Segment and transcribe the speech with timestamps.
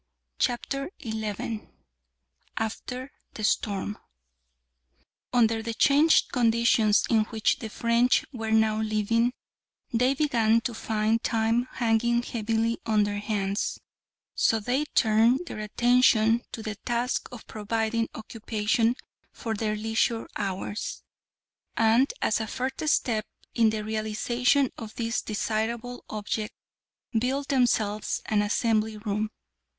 [0.39, 1.61] CHAPTER XI
[2.57, 3.99] AFTER THE STORM
[5.31, 9.31] Under the changed conditions in which the French were now living
[9.93, 13.79] they began to find time hanging heavily on their hands,
[14.33, 18.95] so they turned their attention to the task of providing occupation
[19.31, 21.03] for their leisure hours,
[21.77, 26.55] and as a first step in the realisation of this desirable object
[27.19, 29.29] built themselves an assembly room.